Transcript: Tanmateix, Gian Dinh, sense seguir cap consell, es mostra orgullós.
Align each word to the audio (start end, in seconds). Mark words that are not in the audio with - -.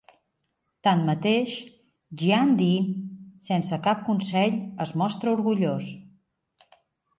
Tanmateix, 0.87 1.53
Gian 2.21 2.55
Dinh, 2.63 2.89
sense 3.49 3.71
seguir 3.75 3.81
cap 3.91 4.03
consell, 4.09 4.59
es 4.89 4.97
mostra 5.05 5.37
orgullós. 5.37 5.95